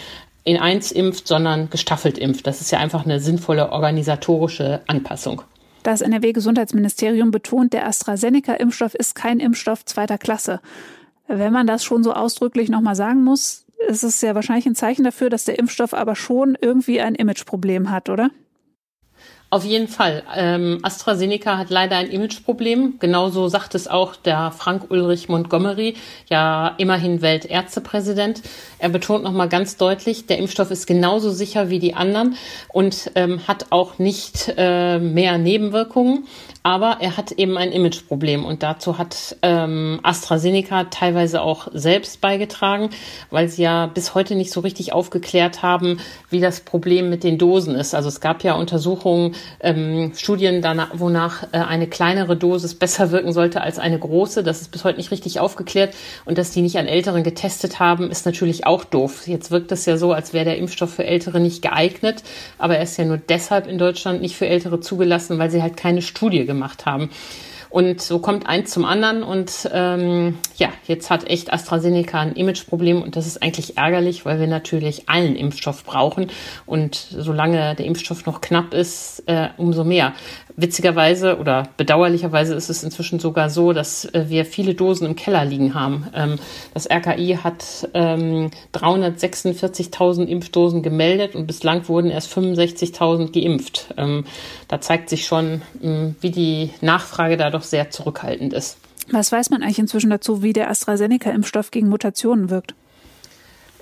in 0.44 0.56
eins 0.58 0.92
impft, 0.92 1.26
sondern 1.26 1.70
gestaffelt 1.70 2.18
impft. 2.18 2.46
Das 2.46 2.60
ist 2.60 2.70
ja 2.70 2.78
einfach 2.78 3.04
eine 3.04 3.20
sinnvolle 3.20 3.72
organisatorische 3.72 4.82
Anpassung. 4.86 5.42
Das 5.82 6.00
NRW-Gesundheitsministerium 6.00 7.30
betont, 7.30 7.72
der 7.72 7.86
AstraZeneca-Impfstoff 7.86 8.94
ist 8.94 9.14
kein 9.14 9.40
Impfstoff 9.40 9.84
zweiter 9.84 10.18
Klasse. 10.18 10.60
Wenn 11.28 11.52
man 11.52 11.66
das 11.66 11.84
schon 11.84 12.02
so 12.02 12.12
ausdrücklich 12.12 12.68
nochmal 12.68 12.94
sagen 12.94 13.24
muss, 13.24 13.66
ist 13.88 14.04
es 14.04 14.20
ja 14.20 14.34
wahrscheinlich 14.34 14.66
ein 14.66 14.74
Zeichen 14.74 15.04
dafür, 15.04 15.30
dass 15.30 15.44
der 15.44 15.58
Impfstoff 15.58 15.94
aber 15.94 16.16
schon 16.16 16.56
irgendwie 16.60 17.00
ein 17.00 17.14
Imageproblem 17.14 17.90
hat, 17.90 18.08
oder? 18.08 18.30
Auf 19.56 19.64
jeden 19.64 19.88
Fall. 19.88 20.22
Ähm, 20.36 20.80
AstraZeneca 20.82 21.56
hat 21.56 21.70
leider 21.70 21.96
ein 21.96 22.10
Imageproblem. 22.10 22.98
Genauso 22.98 23.48
sagt 23.48 23.74
es 23.74 23.88
auch 23.88 24.14
der 24.14 24.50
Frank 24.50 24.90
Ulrich 24.90 25.30
Montgomery, 25.30 25.94
ja 26.28 26.74
immerhin 26.76 27.22
Weltärztepräsident. 27.22 28.42
Er 28.78 28.90
betont 28.90 29.24
nochmal 29.24 29.48
ganz 29.48 29.78
deutlich, 29.78 30.26
der 30.26 30.36
Impfstoff 30.36 30.70
ist 30.70 30.86
genauso 30.86 31.30
sicher 31.30 31.70
wie 31.70 31.78
die 31.78 31.94
anderen 31.94 32.36
und 32.68 33.10
ähm, 33.14 33.48
hat 33.48 33.68
auch 33.70 33.98
nicht 33.98 34.52
äh, 34.58 34.98
mehr 34.98 35.38
Nebenwirkungen 35.38 36.26
aber 36.66 36.96
er 36.98 37.16
hat 37.16 37.30
eben 37.30 37.56
ein 37.56 37.70
Imageproblem 37.70 38.44
und 38.44 38.64
dazu 38.64 38.98
hat 38.98 39.36
ähm, 39.42 40.00
AstraZeneca 40.02 40.82
teilweise 40.90 41.40
auch 41.40 41.68
selbst 41.72 42.20
beigetragen, 42.20 42.90
weil 43.30 43.48
sie 43.48 43.62
ja 43.62 43.86
bis 43.86 44.16
heute 44.16 44.34
nicht 44.34 44.50
so 44.50 44.58
richtig 44.58 44.92
aufgeklärt 44.92 45.62
haben, 45.62 46.00
wie 46.28 46.40
das 46.40 46.62
Problem 46.62 47.08
mit 47.08 47.22
den 47.22 47.38
Dosen 47.38 47.76
ist. 47.76 47.94
Also 47.94 48.08
es 48.08 48.20
gab 48.20 48.42
ja 48.42 48.54
Untersuchungen, 48.54 49.36
ähm, 49.60 50.12
Studien, 50.14 50.62
danach, 50.62 50.90
wonach 50.94 51.44
äh, 51.52 51.58
eine 51.58 51.86
kleinere 51.86 52.36
Dosis 52.36 52.74
besser 52.74 53.10
wirken 53.10 53.32
sollte 53.32 53.60
als 53.60 53.78
eine 53.78 53.98
große. 53.98 54.42
Das 54.42 54.60
ist 54.60 54.70
bis 54.70 54.84
heute 54.84 54.98
nicht 54.98 55.10
richtig 55.10 55.40
aufgeklärt 55.40 55.94
und 56.24 56.38
dass 56.38 56.50
die 56.50 56.62
nicht 56.62 56.78
an 56.78 56.86
Älteren 56.86 57.22
getestet 57.22 57.80
haben, 57.80 58.10
ist 58.10 58.26
natürlich 58.26 58.66
auch 58.66 58.84
doof. 58.84 59.26
Jetzt 59.26 59.50
wirkt 59.50 59.72
es 59.72 59.86
ja 59.86 59.96
so, 59.96 60.12
als 60.12 60.32
wäre 60.32 60.44
der 60.44 60.58
Impfstoff 60.58 60.94
für 60.94 61.06
Ältere 61.06 61.40
nicht 61.40 61.62
geeignet, 61.62 62.22
aber 62.58 62.76
er 62.76 62.82
ist 62.82 62.98
ja 62.98 63.04
nur 63.04 63.18
deshalb 63.18 63.66
in 63.66 63.78
Deutschland 63.78 64.20
nicht 64.20 64.36
für 64.36 64.46
Ältere 64.46 64.80
zugelassen, 64.80 65.38
weil 65.38 65.50
sie 65.50 65.62
halt 65.62 65.76
keine 65.76 66.02
Studie 66.02 66.44
gemacht 66.44 66.66
gemacht 66.66 66.86
haben. 66.86 67.10
Und 67.70 68.00
so 68.00 68.18
kommt 68.18 68.46
eins 68.46 68.70
zum 68.70 68.84
anderen 68.84 69.22
und 69.22 69.68
ähm, 69.72 70.38
ja, 70.56 70.68
jetzt 70.86 71.10
hat 71.10 71.28
echt 71.28 71.52
AstraZeneca 71.52 72.20
ein 72.20 72.34
Imageproblem 72.34 73.02
und 73.02 73.16
das 73.16 73.26
ist 73.26 73.42
eigentlich 73.42 73.76
ärgerlich, 73.76 74.24
weil 74.24 74.40
wir 74.40 74.46
natürlich 74.46 75.08
allen 75.08 75.36
Impfstoff 75.36 75.84
brauchen 75.84 76.28
und 76.64 76.94
solange 76.94 77.74
der 77.74 77.86
Impfstoff 77.86 78.26
noch 78.26 78.40
knapp 78.40 78.74
ist, 78.74 79.22
äh, 79.26 79.48
umso 79.56 79.84
mehr. 79.84 80.14
Witzigerweise 80.58 81.38
oder 81.38 81.68
bedauerlicherweise 81.76 82.54
ist 82.54 82.70
es 82.70 82.82
inzwischen 82.82 83.18
sogar 83.18 83.50
so, 83.50 83.74
dass 83.74 84.06
äh, 84.06 84.26
wir 84.28 84.46
viele 84.46 84.74
Dosen 84.74 85.06
im 85.06 85.16
Keller 85.16 85.44
liegen 85.44 85.74
haben. 85.74 86.06
Ähm, 86.14 86.38
das 86.72 86.88
RKI 86.88 87.38
hat 87.42 87.88
ähm, 87.92 88.50
346.000 88.72 90.24
Impfdosen 90.24 90.82
gemeldet 90.82 91.34
und 91.34 91.46
bislang 91.46 91.86
wurden 91.88 92.10
erst 92.10 92.32
65.000 92.32 93.32
geimpft. 93.32 93.94
Ähm, 93.98 94.24
da 94.68 94.80
zeigt 94.80 95.10
sich 95.10 95.26
schon, 95.26 95.60
ähm, 95.82 96.16
wie 96.20 96.30
die 96.30 96.70
Nachfrage 96.80 97.36
da 97.36 97.50
doch 97.56 97.64
sehr 97.64 97.90
zurückhaltend 97.90 98.52
ist. 98.52 98.78
Was 99.10 99.30
weiß 99.32 99.50
man 99.50 99.62
eigentlich 99.62 99.78
inzwischen 99.78 100.10
dazu, 100.10 100.42
wie 100.42 100.52
der 100.52 100.70
AstraZeneca-Impfstoff 100.70 101.70
gegen 101.70 101.88
Mutationen 101.88 102.50
wirkt? 102.50 102.74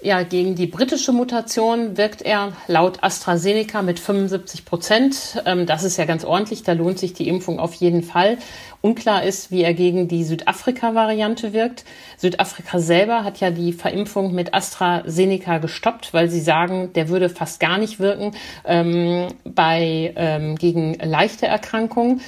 Ja, 0.05 0.23
gegen 0.23 0.55
die 0.55 0.67
britische 0.67 1.13
Mutation 1.13 1.97
wirkt 1.97 2.21
er 2.21 2.53
laut 2.67 3.03
AstraZeneca 3.03 3.81
mit 3.81 3.99
75 3.99 4.67
Prozent. 4.67 5.43
Ähm, 5.47 5.65
das 5.65 5.83
ist 5.83 5.97
ja 5.97 6.05
ganz 6.05 6.27
ordentlich, 6.27 6.63
da 6.63 6.75
lohnt 6.75 6.99
sich 6.99 7.15
die 7.15 7.27
Impfung 7.27 7.59
auf 7.59 7.73
jeden 7.73 8.03
Fall. 8.03 8.37
Unklar 8.83 9.23
ist, 9.23 9.51
wie 9.51 9.63
er 9.63 9.73
gegen 9.73 10.07
die 10.07 10.25
Südafrika-Variante 10.25 11.55
wirkt. 11.55 11.87
Südafrika 12.19 12.81
selber 12.81 13.25
hat 13.25 13.41
ja 13.41 13.51
die 13.51 13.73
Verimpfung 13.73 14.35
mit 14.35 14.53
AstraZeneca 14.53 15.57
gestoppt, 15.57 16.13
weil 16.13 16.29
sie 16.29 16.43
sagen, 16.43 16.93
der 16.93 17.09
würde 17.09 17.31
fast 17.31 17.61
gar 17.61 17.79
nicht 17.79 17.99
wirken 17.99 18.33
ähm, 18.67 19.29
bei 19.45 20.13
ähm, 20.17 20.57
gegen 20.57 20.99
leichte 21.03 21.47
Erkrankungen. 21.47 22.21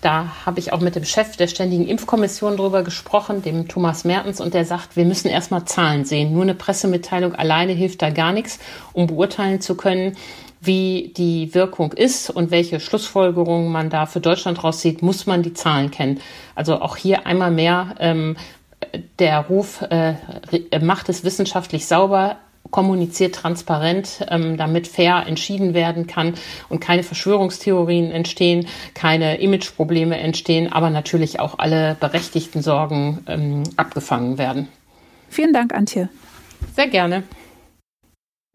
Da 0.00 0.32
habe 0.46 0.60
ich 0.60 0.72
auch 0.72 0.80
mit 0.80 0.94
dem 0.94 1.04
Chef 1.04 1.36
der 1.36 1.48
Ständigen 1.48 1.88
Impfkommission 1.88 2.56
drüber 2.56 2.84
gesprochen, 2.84 3.42
dem 3.42 3.66
Thomas 3.66 4.04
Mertens, 4.04 4.40
und 4.40 4.54
der 4.54 4.64
sagt, 4.64 4.96
wir 4.96 5.04
müssen 5.04 5.28
erstmal 5.28 5.64
Zahlen 5.64 6.04
sehen. 6.04 6.32
Nur 6.32 6.42
eine 6.42 6.54
Pressemitteilung 6.54 7.34
alleine 7.34 7.72
hilft 7.72 8.02
da 8.02 8.10
gar 8.10 8.32
nichts, 8.32 8.60
um 8.92 9.08
beurteilen 9.08 9.60
zu 9.60 9.76
können, 9.76 10.16
wie 10.60 11.12
die 11.16 11.52
Wirkung 11.54 11.92
ist 11.92 12.30
und 12.30 12.50
welche 12.50 12.80
Schlussfolgerungen 12.80 13.70
man 13.70 13.90
da 13.90 14.06
für 14.06 14.20
Deutschland 14.20 14.62
rauszieht, 14.62 15.02
muss 15.02 15.26
man 15.26 15.42
die 15.42 15.54
Zahlen 15.54 15.90
kennen. 15.90 16.20
Also 16.54 16.80
auch 16.80 16.96
hier 16.96 17.26
einmal 17.26 17.50
mehr 17.50 17.94
ähm, 17.98 18.36
der 19.18 19.40
Ruf, 19.40 19.82
äh, 19.82 20.14
macht 20.80 21.08
es 21.08 21.24
wissenschaftlich 21.24 21.86
sauber, 21.86 22.36
kommuniziert 22.70 23.34
transparent, 23.34 24.26
ähm, 24.28 24.56
damit 24.56 24.86
fair 24.86 25.24
entschieden 25.26 25.74
werden 25.74 26.06
kann 26.06 26.34
und 26.68 26.80
keine 26.80 27.02
Verschwörungstheorien 27.02 28.10
entstehen, 28.10 28.66
keine 28.94 29.40
Imageprobleme 29.40 30.18
entstehen, 30.18 30.70
aber 30.72 30.90
natürlich 30.90 31.40
auch 31.40 31.58
alle 31.58 31.96
berechtigten 31.98 32.62
Sorgen 32.62 33.24
ähm, 33.26 33.62
abgefangen 33.76 34.38
werden. 34.38 34.68
Vielen 35.30 35.52
Dank, 35.52 35.74
Antje. 35.74 36.08
Sehr 36.74 36.88
gerne. 36.88 37.22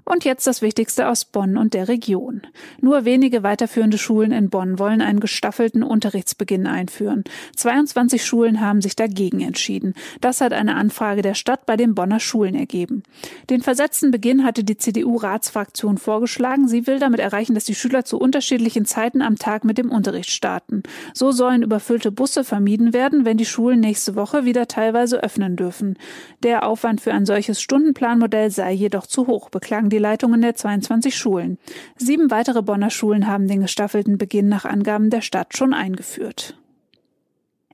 Und 0.05 0.25
jetzt 0.25 0.45
das 0.47 0.61
Wichtigste 0.61 1.07
aus 1.07 1.23
Bonn 1.23 1.55
und 1.55 1.73
der 1.73 1.87
Region. 1.87 2.41
Nur 2.81 3.05
wenige 3.05 3.41
weiterführende 3.41 3.97
Schulen 3.97 4.33
in 4.33 4.49
Bonn 4.49 4.77
wollen 4.77 5.01
einen 5.01 5.21
gestaffelten 5.21 5.81
Unterrichtsbeginn 5.81 6.67
einführen. 6.67 7.23
22 7.55 8.25
Schulen 8.25 8.59
haben 8.59 8.81
sich 8.81 8.97
dagegen 8.97 9.39
entschieden. 9.39 9.93
Das 10.19 10.41
hat 10.41 10.51
eine 10.51 10.75
Anfrage 10.75 11.21
der 11.21 11.35
Stadt 11.35 11.65
bei 11.65 11.77
den 11.77 11.95
Bonner 11.95 12.19
Schulen 12.19 12.55
ergeben. 12.55 13.03
Den 13.49 13.61
versetzten 13.61 14.11
Beginn 14.11 14.43
hatte 14.43 14.65
die 14.65 14.77
CDU-Ratsfraktion 14.77 15.97
vorgeschlagen. 15.97 16.67
Sie 16.67 16.85
will 16.85 16.99
damit 16.99 17.21
erreichen, 17.21 17.55
dass 17.55 17.63
die 17.63 17.75
Schüler 17.75 18.03
zu 18.03 18.19
unterschiedlichen 18.19 18.85
Zeiten 18.85 19.21
am 19.21 19.37
Tag 19.37 19.63
mit 19.63 19.77
dem 19.77 19.89
Unterricht 19.89 20.31
starten. 20.31 20.83
So 21.13 21.31
sollen 21.31 21.63
überfüllte 21.63 22.11
Busse 22.11 22.43
vermieden 22.43 22.93
werden, 22.93 23.23
wenn 23.23 23.37
die 23.37 23.45
Schulen 23.45 23.79
nächste 23.79 24.15
Woche 24.15 24.43
wieder 24.43 24.67
teilweise 24.67 25.23
öffnen 25.23 25.55
dürfen. 25.55 25.97
Der 26.43 26.67
Aufwand 26.67 26.99
für 26.99 27.13
ein 27.13 27.25
solches 27.25 27.61
Stundenplanmodell 27.61 28.51
sei 28.51 28.73
jedoch 28.73 29.07
zu 29.07 29.27
hoch, 29.27 29.49
beklagen 29.49 29.89
die 29.89 29.99
Leitungen 30.03 30.41
der 30.41 30.55
22 30.55 31.15
Schulen. 31.15 31.57
Sieben 31.95 32.29
weitere 32.29 32.61
Bonner 32.61 32.89
Schulen 32.89 33.25
haben 33.27 33.47
den 33.47 33.61
gestaffelten 33.61 34.17
Beginn 34.17 34.49
nach 34.49 34.65
Angaben 34.65 35.09
der 35.09 35.21
Stadt 35.21 35.57
schon 35.57 35.73
eingeführt. 35.73 36.57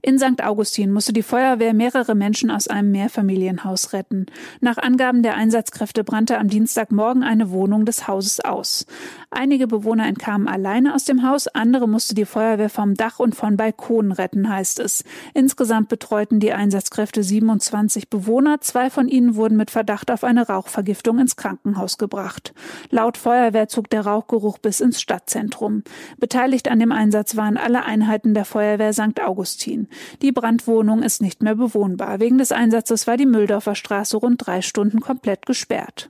In 0.01 0.18
St. 0.18 0.41
Augustin 0.41 0.91
musste 0.91 1.12
die 1.12 1.24
Feuerwehr 1.24 1.74
mehrere 1.74 2.15
Menschen 2.15 2.51
aus 2.51 2.70
einem 2.70 2.91
Mehrfamilienhaus 2.91 3.91
retten. 3.91 4.27
Nach 4.62 4.77
Angaben 4.77 5.24
der 5.24 5.36
Einsatzkräfte 5.36 6.06
brannte 6.06 6.38
am 6.38 6.48
Dienstagmorgen 6.48 7.22
eine 7.22 7.51
Wohnung 7.51 7.84
des 7.84 8.08
Hauses 8.08 8.39
aus. 8.39 8.86
Einige 9.29 9.68
Bewohner 9.68 10.08
entkamen 10.08 10.48
alleine 10.48 10.96
aus 10.96 11.03
dem 11.03 11.27
Haus, 11.27 11.48
andere 11.48 11.88
musste 11.88 12.15
die 12.15 12.25
Feuerwehr 12.25 12.70
vom 12.70 12.94
Dach 12.94 13.20
und 13.20 13.36
von 13.36 13.58
Balkonen 13.58 14.13
retten, 14.13 14.50
heißt 14.50 14.79
es. 14.79 15.03
Insgesamt 15.34 15.89
betreuten 15.89 16.39
die 16.39 16.53
Einsatzkräfte 16.53 17.22
27 17.22 18.10
Bewohner. 18.10 18.62
Zwei 18.62 18.89
von 18.89 19.10
ihnen 19.10 19.36
wurden 19.36 19.58
mit 19.58 19.70
Verdacht 19.70 20.12
auf 20.12 20.24
eine 20.24 20.48
Rauchvergiftung 20.48 21.20
ins 21.20 21.36
Krankenhaus 21.36 21.98
gebracht. 21.98 22.53
Laut 22.89 23.18
Feuerwehr 23.18 23.68
zog 23.68 23.89
der 23.89 24.06
Rauchgeruch 24.06 24.60
bis 24.60 24.79
ins 24.79 25.01
Stadtzentrum. 25.01 25.84
Beteiligt 26.18 26.70
an 26.70 26.79
dem 26.79 26.94
Einsatz 26.94 27.36
waren 27.36 27.58
alle 27.58 27.84
Einheiten 27.84 28.34
der 28.34 28.46
Feuerwehr 28.46 28.94
St. 28.94 29.22
Augustin. 29.22 29.88
Die 30.22 30.31
Brandwohnung 30.31 31.03
ist 31.03 31.22
nicht 31.22 31.41
mehr 31.43 31.55
bewohnbar. 31.55 32.19
Wegen 32.19 32.38
des 32.38 32.51
Einsatzes 32.51 33.08
war 33.08 33.17
die 33.17 33.25
Mülldorfer 33.25 33.75
Straße 33.75 34.17
rund 34.17 34.46
drei 34.46 34.62
Stunden 34.62 35.00
komplett 35.00 35.46
gesperrt. 35.46 36.10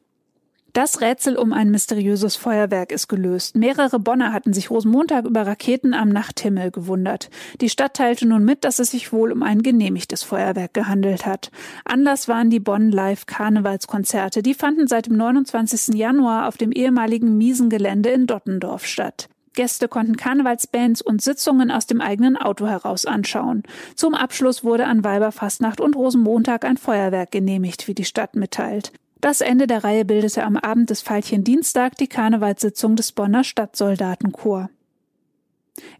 Das 0.73 1.01
Rätsel 1.01 1.35
um 1.35 1.51
ein 1.51 1.71
mysteriöses 1.71 2.35
Feuerwerk 2.35 2.91
ist 2.91 3.07
gelöst. 3.07 3.55
Mehrere 3.55 3.99
Bonner 3.99 4.33
hatten 4.33 4.53
sich 4.53 4.69
Rosenmontag 4.69 5.25
über 5.25 5.47
Raketen 5.47 5.95
am 5.95 6.09
Nachthimmel 6.09 6.69
gewundert. 6.69 7.29
Die 7.59 7.69
Stadt 7.69 7.95
teilte 7.95 8.27
nun 8.27 8.45
mit, 8.45 8.63
dass 8.63 8.77
es 8.77 8.91
sich 8.91 9.11
wohl 9.11 9.31
um 9.31 9.41
ein 9.41 9.63
genehmigtes 9.63 10.21
Feuerwerk 10.21 10.75
gehandelt 10.75 11.25
hat. 11.25 11.49
Anlass 11.85 12.27
waren 12.27 12.51
die 12.51 12.59
Bonn 12.59 12.91
Live 12.91 13.25
Karnevalskonzerte. 13.25 14.43
Die 14.43 14.53
fanden 14.53 14.87
seit 14.87 15.07
dem 15.07 15.17
29. 15.17 15.95
Januar 15.95 16.47
auf 16.47 16.57
dem 16.57 16.71
ehemaligen 16.71 17.37
Miesengelände 17.37 18.09
in 18.09 18.27
Dottendorf 18.27 18.85
statt. 18.85 19.27
Gäste 19.59 19.89
konnten 19.89 20.15
Karnevalsbands 20.15 21.01
und 21.01 21.21
Sitzungen 21.21 21.69
aus 21.69 21.85
dem 21.85 21.99
eigenen 21.99 22.37
Auto 22.37 22.65
heraus 22.65 23.05
anschauen. 23.05 23.63
Zum 23.93 24.15
Abschluss 24.15 24.63
wurde 24.63 24.85
an 24.85 25.03
Weiberfastnacht 25.03 25.81
und 25.81 25.97
Rosenmontag 25.97 26.63
ein 26.63 26.77
Feuerwerk 26.77 27.31
genehmigt, 27.31 27.89
wie 27.89 27.93
die 27.93 28.05
Stadt 28.05 28.37
mitteilt. 28.37 28.93
Das 29.19 29.41
Ende 29.41 29.67
der 29.67 29.83
Reihe 29.83 30.05
bildete 30.05 30.45
am 30.45 30.55
Abend 30.55 30.89
des 30.89 31.01
Veilchen 31.01 31.43
Dienstag 31.43 31.97
die 31.97 32.07
Karnevalssitzung 32.07 32.95
des 32.95 33.11
Bonner 33.11 33.43
Stadtsoldatenchor. 33.43 34.69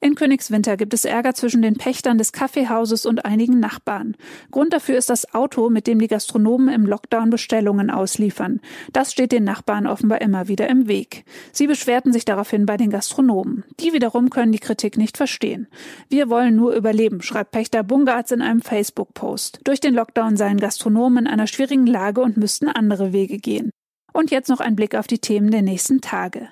In 0.01 0.15
Königswinter 0.15 0.77
gibt 0.77 0.93
es 0.93 1.05
Ärger 1.05 1.33
zwischen 1.33 1.62
den 1.62 1.75
Pächtern 1.75 2.17
des 2.17 2.31
Kaffeehauses 2.31 3.05
und 3.05 3.25
einigen 3.25 3.59
Nachbarn. 3.59 4.15
Grund 4.51 4.74
dafür 4.74 4.98
ist 4.98 5.09
das 5.09 5.33
Auto, 5.33 5.69
mit 5.69 5.88
dem 5.88 6.00
die 6.00 6.07
Gastronomen 6.07 6.69
im 6.69 6.86
Lockdown 6.86 7.29
Bestellungen 7.29 7.89
ausliefern. 7.89 8.62
Das 8.93 9.12
steht 9.12 9.31
den 9.31 9.43
Nachbarn 9.43 9.88
offenbar 9.88 10.21
immer 10.21 10.48
wieder 10.48 10.69
im 10.69 10.88
Weg. 10.88 11.25
Sie 11.51 11.67
beschwerten 11.67 12.13
sich 12.13 12.25
daraufhin 12.25 12.65
bei 12.65 12.77
den 12.77 12.89
Gastronomen. 12.89 13.63
Die 13.79 13.93
wiederum 13.93 14.29
können 14.29 14.51
die 14.51 14.59
Kritik 14.59 14.98
nicht 14.98 15.17
verstehen. 15.17 15.67
Wir 16.09 16.29
wollen 16.29 16.55
nur 16.55 16.74
überleben, 16.75 17.21
schreibt 17.21 17.51
Pächter 17.51 17.83
Bungartz 17.83 18.31
in 18.31 18.41
einem 18.41 18.62
Facebook-Post. 18.62 19.62
Durch 19.63 19.79
den 19.79 19.93
Lockdown 19.93 20.38
seien 20.38 20.57
Gastronomen 20.57 21.25
in 21.25 21.31
einer 21.31 21.48
schwierigen 21.48 21.88
Lage 21.88 22.21
und 22.21 22.38
müssten 22.38 22.67
andere 22.67 23.13
Wege 23.13 23.38
gehen. 23.38 23.71
Und 24.13 24.31
jetzt 24.31 24.50
noch 24.50 24.59
ein 24.59 24.75
Blick 24.75 24.95
auf 24.95 25.07
die 25.07 25.19
Themen 25.19 25.51
der 25.51 25.62
nächsten 25.62 26.01
Tage. 26.01 26.50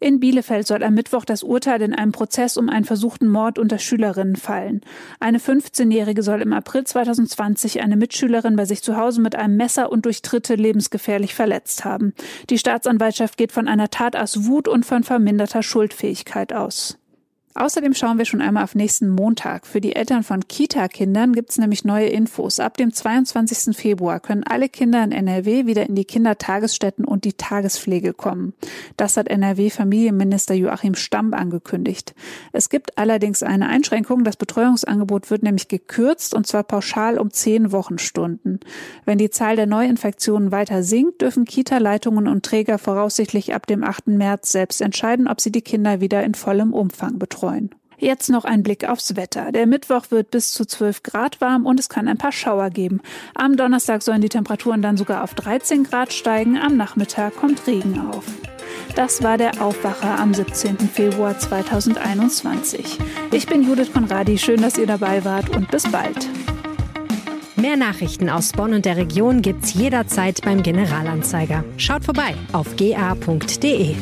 In 0.00 0.20
Bielefeld 0.20 0.66
soll 0.66 0.82
am 0.82 0.94
Mittwoch 0.94 1.24
das 1.24 1.42
Urteil 1.42 1.82
in 1.82 1.94
einem 1.94 2.12
Prozess 2.12 2.56
um 2.56 2.68
einen 2.68 2.84
versuchten 2.84 3.28
Mord 3.28 3.58
unter 3.58 3.78
Schülerinnen 3.78 4.36
fallen. 4.36 4.80
Eine 5.20 5.38
15-Jährige 5.38 6.22
soll 6.22 6.42
im 6.42 6.52
April 6.52 6.84
2020 6.84 7.80
eine 7.82 7.96
Mitschülerin 7.96 8.56
bei 8.56 8.64
sich 8.64 8.82
zu 8.82 8.96
Hause 8.96 9.20
mit 9.20 9.34
einem 9.36 9.56
Messer 9.56 9.90
und 9.90 10.04
durch 10.04 10.22
Tritte 10.22 10.54
lebensgefährlich 10.54 11.34
verletzt 11.34 11.84
haben. 11.84 12.14
Die 12.50 12.58
Staatsanwaltschaft 12.58 13.36
geht 13.36 13.52
von 13.52 13.68
einer 13.68 13.90
Tat 13.90 14.16
aus 14.16 14.46
Wut 14.46 14.68
und 14.68 14.86
von 14.86 15.02
verminderter 15.02 15.62
Schuldfähigkeit 15.62 16.52
aus. 16.52 16.98
Außerdem 17.54 17.92
schauen 17.92 18.16
wir 18.16 18.24
schon 18.24 18.40
einmal 18.40 18.64
auf 18.64 18.74
nächsten 18.74 19.10
Montag. 19.10 19.66
Für 19.66 19.82
die 19.82 19.94
Eltern 19.94 20.22
von 20.22 20.48
Kita-Kindern 20.48 21.34
gibt 21.34 21.50
es 21.50 21.58
nämlich 21.58 21.84
neue 21.84 22.06
Infos. 22.06 22.58
Ab 22.60 22.78
dem 22.78 22.94
22. 22.94 23.76
Februar 23.76 24.20
können 24.20 24.42
alle 24.42 24.70
Kinder 24.70 25.04
in 25.04 25.12
NRW 25.12 25.66
wieder 25.66 25.86
in 25.86 25.94
die 25.94 26.06
Kindertagesstätten 26.06 27.04
und 27.04 27.24
die 27.24 27.34
Tagespflege 27.34 28.14
kommen. 28.14 28.54
Das 28.96 29.18
hat 29.18 29.28
NRW-Familienminister 29.28 30.54
Joachim 30.54 30.94
Stamm 30.94 31.34
angekündigt. 31.34 32.14
Es 32.52 32.70
gibt 32.70 32.96
allerdings 32.96 33.42
eine 33.42 33.68
Einschränkung. 33.68 34.24
Das 34.24 34.38
Betreuungsangebot 34.38 35.30
wird 35.30 35.42
nämlich 35.42 35.68
gekürzt 35.68 36.32
und 36.32 36.46
zwar 36.46 36.62
pauschal 36.62 37.18
um 37.18 37.32
zehn 37.32 37.70
Wochenstunden. 37.70 38.60
Wenn 39.04 39.18
die 39.18 39.30
Zahl 39.30 39.56
der 39.56 39.66
Neuinfektionen 39.66 40.52
weiter 40.52 40.82
sinkt, 40.82 41.20
dürfen 41.20 41.44
Kita-Leitungen 41.44 42.28
und 42.28 42.46
Träger 42.46 42.78
voraussichtlich 42.78 43.54
ab 43.54 43.66
dem 43.66 43.84
8. 43.84 44.06
März 44.06 44.52
selbst 44.52 44.80
entscheiden, 44.80 45.28
ob 45.28 45.42
sie 45.42 45.52
die 45.52 45.60
Kinder 45.60 46.00
wieder 46.00 46.24
in 46.24 46.34
vollem 46.34 46.72
Umfang 46.72 47.18
betreuen 47.18 47.41
betreuen. 47.42 47.70
Jetzt 47.98 48.30
noch 48.30 48.44
ein 48.44 48.64
Blick 48.64 48.88
aufs 48.88 49.14
Wetter. 49.14 49.52
Der 49.52 49.66
Mittwoch 49.66 50.10
wird 50.10 50.32
bis 50.32 50.52
zu 50.52 50.64
12 50.64 51.04
Grad 51.04 51.40
warm 51.40 51.66
und 51.66 51.78
es 51.78 51.88
kann 51.88 52.08
ein 52.08 52.18
paar 52.18 52.32
Schauer 52.32 52.70
geben. 52.70 53.00
Am 53.34 53.56
Donnerstag 53.56 54.02
sollen 54.02 54.20
die 54.20 54.28
Temperaturen 54.28 54.82
dann 54.82 54.96
sogar 54.96 55.22
auf 55.22 55.34
13 55.34 55.84
Grad 55.84 56.12
steigen. 56.12 56.58
Am 56.58 56.76
Nachmittag 56.76 57.36
kommt 57.36 57.64
Regen 57.68 58.00
auf. 58.00 58.24
Das 58.96 59.22
war 59.22 59.38
der 59.38 59.62
Aufwacher 59.62 60.18
am 60.18 60.34
17. 60.34 60.78
Februar 60.78 61.38
2021. 61.38 62.98
Ich 63.30 63.46
bin 63.46 63.62
Judith 63.62 63.92
Konradi. 63.92 64.36
Schön, 64.36 64.60
dass 64.60 64.78
ihr 64.78 64.86
dabei 64.86 65.24
wart 65.24 65.50
und 65.50 65.70
bis 65.70 65.84
bald. 65.90 66.28
Mehr 67.54 67.76
Nachrichten 67.76 68.28
aus 68.28 68.50
Bonn 68.50 68.74
und 68.74 68.84
der 68.84 68.96
Region 68.96 69.42
gibt's 69.42 69.74
jederzeit 69.74 70.40
beim 70.42 70.64
Generalanzeiger. 70.64 71.62
Schaut 71.76 72.04
vorbei 72.04 72.34
auf 72.52 72.74
ga.de. 72.74 73.94